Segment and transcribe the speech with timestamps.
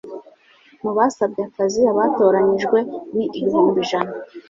[0.83, 2.77] Mu basabye akazi abatoranyijwe
[3.15, 4.11] ni ibihumbi ijana